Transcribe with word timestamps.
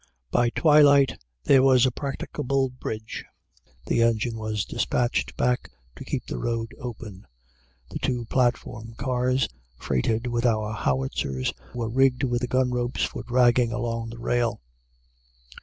By 0.31 0.49
twilight 0.49 1.19
there 1.43 1.61
was 1.61 1.85
a 1.85 1.91
practicable 1.91 2.69
bridge. 2.69 3.23
The 3.85 4.01
engine 4.01 4.35
was 4.35 4.65
dispatched 4.65 5.37
back 5.37 5.69
to 5.95 6.03
keep 6.03 6.25
the 6.25 6.39
road 6.39 6.73
open. 6.79 7.27
The 7.91 7.99
two 7.99 8.25
platform 8.25 8.95
cars, 8.97 9.47
freighted 9.77 10.25
with 10.25 10.43
our 10.43 10.73
howitzers, 10.73 11.53
were 11.75 11.87
rigged 11.87 12.23
with 12.23 12.41
the 12.41 12.47
gun 12.47 12.71
ropes 12.71 13.03
for 13.05 13.21
dragging 13.21 13.71
along 13.71 14.09
the 14.09 14.17
rail. 14.19 14.63